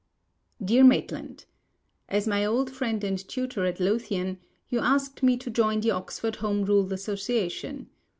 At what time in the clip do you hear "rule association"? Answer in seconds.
6.65-7.87